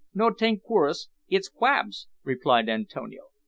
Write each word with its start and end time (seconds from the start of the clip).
"No, 0.15 0.31
'taint 0.31 0.63
koorous, 0.67 1.09
it's 1.29 1.47
crawbs," 1.47 2.07
replied 2.23 2.67
Antonio. 2.67 3.25